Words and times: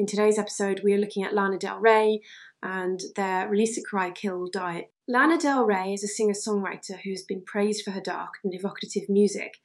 In 0.00 0.06
today's 0.06 0.38
episode, 0.38 0.80
we 0.82 0.94
are 0.94 0.98
looking 0.98 1.24
at 1.24 1.34
Lana 1.34 1.58
Del 1.58 1.78
Rey 1.78 2.22
and 2.62 3.02
their 3.16 3.46
release 3.46 3.76
of 3.76 3.84
Cry 3.84 4.10
Kill 4.10 4.46
Die. 4.46 4.88
Lana 5.06 5.36
Del 5.36 5.66
Rey 5.66 5.92
is 5.92 6.02
a 6.02 6.08
singer 6.08 6.32
songwriter 6.32 6.98
who 7.04 7.10
has 7.10 7.22
been 7.22 7.44
praised 7.44 7.84
for 7.84 7.90
her 7.90 8.00
dark 8.00 8.36
and 8.42 8.54
evocative 8.54 9.10
music. 9.10 9.58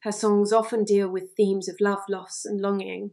Her 0.00 0.12
songs 0.12 0.52
often 0.52 0.84
deal 0.84 1.08
with 1.08 1.32
themes 1.38 1.70
of 1.70 1.76
love, 1.80 2.00
loss, 2.06 2.44
and 2.44 2.60
longing, 2.60 3.12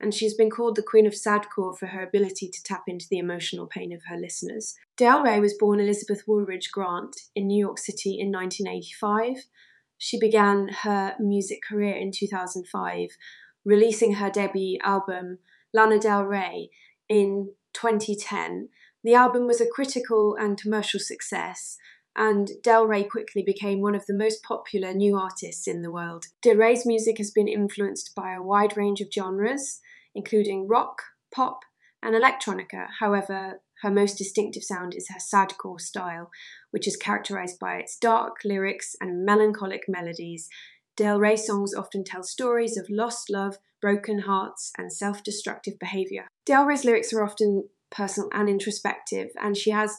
and 0.00 0.14
she 0.14 0.24
has 0.24 0.32
been 0.32 0.48
called 0.48 0.76
the 0.76 0.82
Queen 0.82 1.06
of 1.06 1.12
Sadcore 1.12 1.76
for 1.76 1.88
her 1.88 2.02
ability 2.02 2.48
to 2.48 2.64
tap 2.64 2.84
into 2.86 3.06
the 3.10 3.18
emotional 3.18 3.66
pain 3.66 3.92
of 3.92 4.04
her 4.08 4.16
listeners. 4.16 4.74
Del 4.96 5.22
Rey 5.22 5.40
was 5.40 5.52
born 5.52 5.78
Elizabeth 5.78 6.22
Woolridge 6.26 6.70
Grant 6.72 7.14
in 7.34 7.48
New 7.48 7.60
York 7.62 7.76
City 7.76 8.18
in 8.18 8.32
1985. 8.32 9.44
She 9.98 10.18
began 10.18 10.70
her 10.84 11.16
music 11.20 11.58
career 11.68 11.94
in 11.94 12.12
2005, 12.12 13.10
releasing 13.66 14.14
her 14.14 14.30
debut 14.30 14.78
album, 14.82 15.40
Lana 15.74 15.98
Del 15.98 16.22
Rey, 16.22 16.70
in 17.08 17.50
2010. 17.74 18.68
The 19.02 19.14
album 19.14 19.46
was 19.46 19.60
a 19.60 19.68
critical 19.68 20.36
and 20.38 20.56
commercial 20.56 21.00
success, 21.00 21.76
and 22.16 22.52
Del 22.62 22.86
Rey 22.86 23.02
quickly 23.02 23.42
became 23.42 23.80
one 23.80 23.96
of 23.96 24.06
the 24.06 24.14
most 24.14 24.42
popular 24.42 24.94
new 24.94 25.18
artists 25.18 25.66
in 25.66 25.82
the 25.82 25.90
world. 25.90 26.26
Del 26.42 26.56
Rey's 26.56 26.86
music 26.86 27.18
has 27.18 27.32
been 27.32 27.48
influenced 27.48 28.14
by 28.14 28.32
a 28.32 28.42
wide 28.42 28.76
range 28.76 29.00
of 29.00 29.12
genres, 29.12 29.80
including 30.14 30.68
rock, 30.68 31.02
pop, 31.34 31.64
and 32.02 32.14
electronica. 32.14 32.86
However, 33.00 33.60
her 33.82 33.90
most 33.90 34.16
distinctive 34.16 34.62
sound 34.62 34.94
is 34.94 35.08
her 35.08 35.18
sadcore 35.18 35.80
style, 35.80 36.30
which 36.70 36.86
is 36.86 36.96
characterized 36.96 37.58
by 37.58 37.74
its 37.76 37.98
dark 37.98 38.36
lyrics 38.44 38.94
and 39.00 39.24
melancholic 39.24 39.82
melodies. 39.88 40.48
Del 40.96 41.18
Rey 41.18 41.36
songs 41.36 41.74
often 41.74 42.04
tell 42.04 42.22
stories 42.22 42.76
of 42.76 42.88
lost 42.88 43.30
love, 43.30 43.58
broken 43.80 44.20
hearts, 44.20 44.72
and 44.78 44.92
self 44.92 45.22
destructive 45.22 45.78
behavior. 45.78 46.28
Del 46.44 46.64
Rey's 46.64 46.84
lyrics 46.84 47.12
are 47.12 47.24
often 47.24 47.68
personal 47.90 48.30
and 48.32 48.48
introspective, 48.48 49.30
and 49.40 49.56
she 49.56 49.70
has 49.70 49.98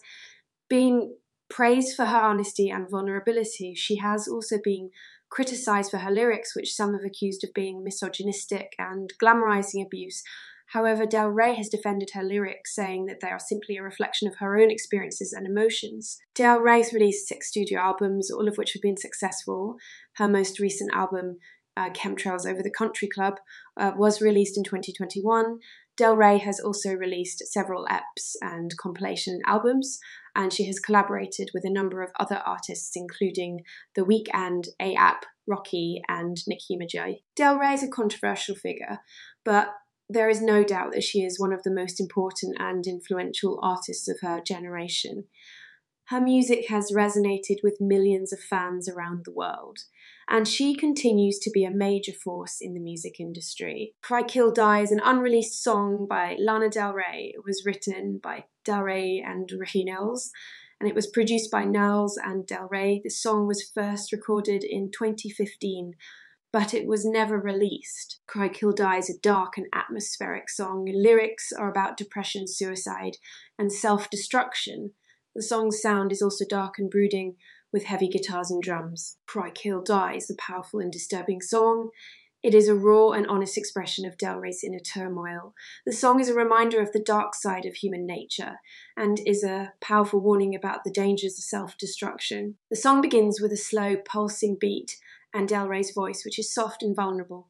been 0.69 1.15
praised 1.49 1.95
for 1.95 2.05
her 2.05 2.17
honesty 2.17 2.69
and 2.69 2.89
vulnerability. 2.89 3.75
She 3.75 3.97
has 3.97 4.27
also 4.27 4.57
been 4.63 4.89
criticised 5.29 5.91
for 5.91 5.97
her 5.97 6.11
lyrics, 6.11 6.55
which 6.55 6.73
some 6.73 6.93
have 6.93 7.03
accused 7.03 7.43
of 7.43 7.53
being 7.53 7.83
misogynistic 7.83 8.73
and 8.79 9.11
glamorising 9.21 9.85
abuse. 9.85 10.23
However, 10.67 11.05
Del 11.05 11.29
Rey 11.29 11.53
has 11.55 11.69
defended 11.69 12.11
her 12.13 12.23
lyrics, 12.23 12.73
saying 12.73 13.05
that 13.05 13.19
they 13.21 13.29
are 13.29 13.39
simply 13.39 13.77
a 13.77 13.83
reflection 13.83 14.27
of 14.27 14.37
her 14.37 14.57
own 14.57 14.71
experiences 14.71 15.31
and 15.31 15.45
emotions. 15.45 16.17
Del 16.33 16.59
Rey's 16.59 16.93
released 16.93 17.27
six 17.27 17.47
studio 17.47 17.79
albums, 17.79 18.31
all 18.31 18.47
of 18.47 18.57
which 18.57 18.73
have 18.73 18.81
been 18.81 18.97
successful. 18.97 19.77
Her 20.15 20.27
most 20.27 20.59
recent 20.59 20.93
album, 20.93 21.37
uh, 21.77 21.89
Chemtrails 21.91 22.49
Over 22.49 22.63
the 22.63 22.71
Country 22.71 23.07
Club, 23.07 23.35
uh, 23.77 23.91
was 23.95 24.21
released 24.21 24.57
in 24.57 24.63
2021. 24.63 25.59
Del 25.97 26.15
Rey 26.17 26.39
has 26.39 26.59
also 26.59 26.93
released 26.93 27.47
several 27.47 27.85
EPs 27.85 28.35
and 28.41 28.75
compilation 28.77 29.39
albums, 29.45 29.99
and 30.35 30.51
she 30.51 30.65
has 30.65 30.79
collaborated 30.79 31.51
with 31.53 31.63
a 31.63 31.69
number 31.69 32.01
of 32.01 32.11
other 32.19 32.41
artists, 32.45 32.95
including 32.95 33.61
The 33.95 34.01
Weeknd, 34.01 34.67
AAP, 34.81 35.21
Rocky, 35.47 36.01
and 36.09 36.35
Nicki 36.47 36.77
Minaj. 36.77 37.21
Del 37.35 37.57
Rey 37.57 37.73
is 37.73 37.83
a 37.83 37.87
controversial 37.87 38.55
figure, 38.55 38.99
but 39.45 39.73
there 40.09 40.29
is 40.29 40.41
no 40.41 40.63
doubt 40.63 40.91
that 40.93 41.03
she 41.03 41.19
is 41.19 41.39
one 41.39 41.53
of 41.53 41.63
the 41.63 41.73
most 41.73 41.99
important 41.99 42.55
and 42.59 42.85
influential 42.85 43.59
artists 43.61 44.07
of 44.07 44.17
her 44.21 44.41
generation. 44.41 45.25
Her 46.09 46.21
music 46.21 46.69
has 46.69 46.91
resonated 46.95 47.57
with 47.63 47.81
millions 47.81 48.31
of 48.31 48.39
fans 48.39 48.87
around 48.87 49.25
the 49.25 49.33
world, 49.33 49.79
and 50.29 50.47
she 50.47 50.75
continues 50.75 51.39
to 51.39 51.49
be 51.49 51.65
a 51.65 51.71
major 51.71 52.11
force 52.11 52.57
in 52.61 52.75
the 52.75 52.79
music 52.79 53.19
industry. 53.19 53.95
Cry 54.03 54.21
Kill 54.21 54.51
Die 54.51 54.81
is 54.81 54.91
an 54.91 55.01
unreleased 55.03 55.63
song 55.63 56.05
by 56.07 56.35
Lana 56.39 56.69
Del 56.69 56.93
Rey. 56.93 57.33
It 57.33 57.43
was 57.43 57.63
written 57.65 58.19
by 58.21 58.45
Del 58.63 58.83
Rey 58.83 59.23
and 59.25 59.49
Rick 59.57 59.71
Nowels, 59.75 60.29
and 60.79 60.87
it 60.87 60.93
was 60.93 61.07
produced 61.07 61.49
by 61.49 61.63
Nowels 61.63 62.19
and 62.23 62.45
Del 62.45 62.67
Rey. 62.69 63.01
The 63.03 63.09
song 63.09 63.47
was 63.47 63.71
first 63.73 64.11
recorded 64.11 64.63
in 64.63 64.91
2015 64.91 65.93
but 66.55 66.73
it 66.73 66.87
was 66.87 67.03
never 67.03 67.37
released. 67.37 68.21
Cry 68.27 68.47
Kill 68.47 68.71
Die 68.71 68.97
is 68.97 69.09
a 69.09 69.19
dark 69.19 69.57
and 69.57 69.67
atmospheric 69.73 70.49
song. 70.49 70.89
Lyrics 70.89 71.51
are 71.51 71.69
about 71.69 71.97
depression, 71.97 72.47
suicide, 72.47 73.17
and 73.59 73.73
self 73.73 74.09
destruction. 74.09 74.91
The 75.35 75.43
song's 75.43 75.81
sound 75.81 76.13
is 76.13 76.21
also 76.21 76.45
dark 76.49 76.75
and 76.79 76.89
brooding, 76.89 77.35
with 77.73 77.83
heavy 77.83 78.07
guitars 78.07 78.51
and 78.51 78.63
drums. 78.63 79.17
Cry 79.27 79.49
Kill 79.49 79.81
Die 79.81 80.13
is 80.13 80.29
a 80.29 80.35
powerful 80.35 80.79
and 80.79 80.93
disturbing 80.93 81.41
song. 81.41 81.89
It 82.41 82.53
is 82.53 82.69
a 82.69 82.75
raw 82.75 83.09
and 83.09 83.27
honest 83.27 83.57
expression 83.57 84.05
of 84.05 84.17
Del 84.17 84.37
Rey's 84.37 84.63
inner 84.63 84.79
turmoil. 84.79 85.55
The 85.85 85.91
song 85.91 86.21
is 86.21 86.29
a 86.29 86.33
reminder 86.33 86.79
of 86.79 86.93
the 86.93 87.03
dark 87.03 87.35
side 87.35 87.65
of 87.65 87.73
human 87.73 88.05
nature 88.05 88.59
and 88.95 89.19
is 89.25 89.43
a 89.43 89.73
powerful 89.81 90.21
warning 90.21 90.55
about 90.55 90.85
the 90.85 90.91
dangers 90.91 91.37
of 91.37 91.43
self 91.43 91.77
destruction. 91.77 92.55
The 92.69 92.77
song 92.77 93.01
begins 93.01 93.41
with 93.41 93.51
a 93.51 93.57
slow, 93.57 93.97
pulsing 93.97 94.55
beat 94.57 94.95
and 95.35 95.49
Del 95.49 95.67
Rey's 95.67 95.91
voice, 95.91 96.23
which 96.23 96.39
is 96.39 96.53
soft 96.53 96.81
and 96.81 96.95
vulnerable. 96.95 97.49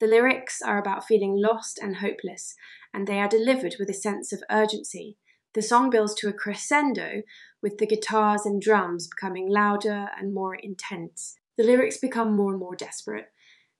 The 0.00 0.08
lyrics 0.08 0.60
are 0.60 0.78
about 0.78 1.06
feeling 1.06 1.40
lost 1.40 1.78
and 1.80 1.96
hopeless, 1.96 2.56
and 2.92 3.06
they 3.06 3.20
are 3.20 3.28
delivered 3.28 3.76
with 3.78 3.88
a 3.88 3.94
sense 3.94 4.32
of 4.32 4.42
urgency. 4.50 5.16
The 5.54 5.62
song 5.62 5.88
builds 5.88 6.14
to 6.14 6.28
a 6.28 6.32
crescendo, 6.32 7.22
with 7.62 7.78
the 7.78 7.86
guitars 7.86 8.44
and 8.44 8.60
drums 8.60 9.06
becoming 9.06 9.48
louder 9.48 10.08
and 10.18 10.34
more 10.34 10.56
intense. 10.56 11.36
The 11.56 11.62
lyrics 11.62 11.98
become 11.98 12.34
more 12.34 12.50
and 12.50 12.58
more 12.58 12.74
desperate, 12.74 13.30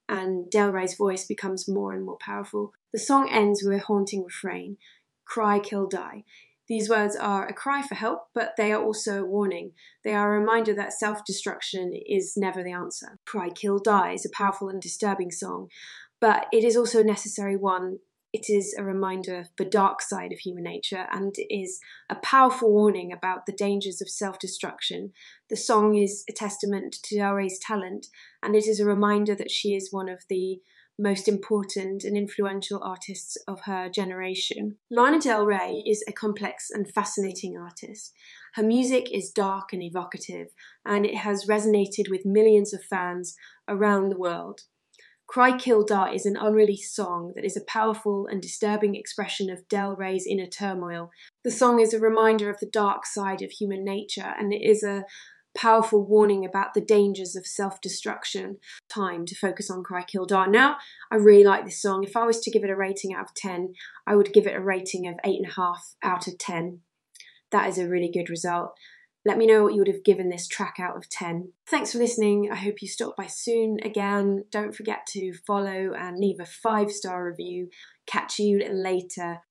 and 0.07 0.49
Del 0.49 0.71
Rey's 0.71 0.95
voice 0.95 1.25
becomes 1.25 1.67
more 1.67 1.91
and 1.91 2.05
more 2.05 2.17
powerful. 2.21 2.71
The 2.93 2.99
song 2.99 3.29
ends 3.29 3.61
with 3.61 3.73
a 3.73 3.83
haunting 3.83 4.23
refrain 4.23 4.77
Cry, 5.25 5.59
kill, 5.59 5.87
die. 5.87 6.23
These 6.67 6.89
words 6.89 7.15
are 7.15 7.45
a 7.45 7.53
cry 7.53 7.81
for 7.81 7.95
help, 7.95 8.27
but 8.33 8.53
they 8.55 8.71
are 8.71 8.81
also 8.81 9.21
a 9.21 9.25
warning. 9.25 9.73
They 10.03 10.13
are 10.13 10.33
a 10.33 10.39
reminder 10.39 10.73
that 10.75 10.93
self 10.93 11.25
destruction 11.25 11.93
is 11.93 12.35
never 12.37 12.63
the 12.63 12.71
answer. 12.71 13.19
Cry, 13.25 13.49
Kill, 13.49 13.79
Die 13.79 14.13
is 14.13 14.25
a 14.25 14.29
powerful 14.29 14.69
and 14.69 14.81
disturbing 14.81 15.31
song, 15.31 15.69
but 16.21 16.47
it 16.53 16.63
is 16.63 16.77
also 16.77 17.01
a 17.01 17.05
necessary 17.05 17.57
one. 17.57 17.99
It 18.31 18.49
is 18.49 18.73
a 18.75 18.83
reminder 18.83 19.37
of 19.37 19.49
the 19.57 19.65
dark 19.65 20.01
side 20.01 20.31
of 20.31 20.39
human 20.39 20.63
nature 20.63 21.05
and 21.11 21.35
is 21.51 21.79
a 22.09 22.15
powerful 22.15 22.71
warning 22.71 23.11
about 23.11 23.45
the 23.45 23.51
dangers 23.51 24.01
of 24.01 24.09
self 24.09 24.39
destruction. 24.39 25.11
The 25.49 25.57
song 25.57 25.95
is 25.95 26.23
a 26.29 26.33
testament 26.33 26.95
to 27.03 27.17
Del 27.17 27.37
talent, 27.61 28.07
and 28.41 28.55
it 28.55 28.67
is 28.67 28.79
a 28.79 28.85
reminder 28.85 29.35
that 29.35 29.51
she 29.51 29.75
is 29.75 29.91
one 29.91 30.09
of 30.09 30.23
the 30.29 30.61
most 30.99 31.27
important 31.27 32.03
and 32.03 32.15
influential 32.15 32.81
artists 32.83 33.37
of 33.47 33.61
her 33.61 33.89
generation. 33.89 34.77
Lana 34.91 35.19
Del 35.19 35.45
Rey 35.45 35.83
is 35.85 36.03
a 36.07 36.11
complex 36.11 36.69
and 36.69 36.91
fascinating 36.91 37.57
artist. 37.57 38.13
Her 38.55 38.63
music 38.63 39.11
is 39.11 39.31
dark 39.31 39.73
and 39.73 39.81
evocative, 39.81 40.49
and 40.85 41.05
it 41.05 41.15
has 41.15 41.47
resonated 41.47 42.09
with 42.09 42.25
millions 42.25 42.73
of 42.73 42.83
fans 42.83 43.35
around 43.67 44.09
the 44.09 44.17
world. 44.17 44.61
Cry 45.25 45.57
Kill 45.57 45.83
Die 45.83 46.13
is 46.13 46.27
an 46.27 46.37
unreleased 46.37 46.93
song 46.93 47.33
that 47.35 47.45
is 47.45 47.57
a 47.57 47.65
powerful 47.65 48.27
and 48.27 48.39
disturbing 48.39 48.93
expression 48.93 49.49
of 49.49 49.67
Del 49.67 49.95
Rey's 49.95 50.27
inner 50.27 50.45
turmoil. 50.45 51.09
The 51.43 51.49
song 51.49 51.79
is 51.79 51.91
a 51.91 51.99
reminder 51.99 52.51
of 52.51 52.59
the 52.59 52.69
dark 52.69 53.05
side 53.07 53.41
of 53.41 53.49
human 53.49 53.83
nature 53.83 54.35
and 54.37 54.53
it 54.53 54.61
is 54.61 54.83
a 54.83 55.05
powerful 55.55 56.03
warning 56.03 56.45
about 56.45 56.73
the 56.73 56.81
dangers 56.81 57.35
of 57.35 57.45
self 57.45 57.81
destruction. 57.81 58.57
Time 58.89 59.25
to 59.25 59.35
focus 59.35 59.69
on 59.69 59.83
Cry 59.83 60.03
Kill 60.03 60.25
Die. 60.25 60.45
Now, 60.47 60.77
I 61.11 61.15
really 61.15 61.43
like 61.43 61.65
this 61.65 61.81
song. 61.81 62.03
If 62.03 62.15
I 62.15 62.25
was 62.25 62.39
to 62.41 62.51
give 62.51 62.63
it 62.63 62.69
a 62.69 62.75
rating 62.75 63.13
out 63.13 63.25
of 63.25 63.33
10, 63.35 63.73
I 64.07 64.15
would 64.15 64.33
give 64.33 64.47
it 64.47 64.55
a 64.55 64.61
rating 64.61 65.07
of 65.07 65.15
8.5 65.25 65.75
out 66.03 66.27
of 66.27 66.37
10. 66.37 66.79
That 67.51 67.69
is 67.69 67.77
a 67.77 67.87
really 67.87 68.09
good 68.11 68.29
result. 68.29 68.73
Let 69.25 69.37
me 69.37 69.47
know 69.47 69.63
what 69.63 69.73
you 69.73 69.79
would 69.79 69.87
have 69.87 70.03
given 70.03 70.29
this 70.29 70.47
track 70.47 70.77
out 70.79 70.97
of 70.97 71.07
10. 71.07 71.53
Thanks 71.65 71.93
for 71.93 71.97
listening. 71.97 72.49
I 72.51 72.55
hope 72.55 72.81
you 72.81 72.89
stop 72.89 73.15
by 73.15 73.27
soon 73.27 73.77
again. 73.81 74.43
Don't 74.51 74.75
forget 74.75 75.05
to 75.11 75.33
follow 75.47 75.93
and 75.97 76.19
leave 76.19 76.41
a 76.41 76.45
five 76.45 76.91
star 76.91 77.25
review. 77.25 77.69
Catch 78.05 78.39
you 78.39 78.67
later. 78.69 79.39